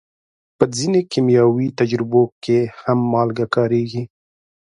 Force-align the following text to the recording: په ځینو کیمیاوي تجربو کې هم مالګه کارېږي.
په 0.57 0.63
ځینو 0.75 0.99
کیمیاوي 1.11 1.67
تجربو 1.79 2.23
کې 2.43 2.59
هم 2.83 2.99
مالګه 3.13 3.45
کارېږي. 3.55 4.03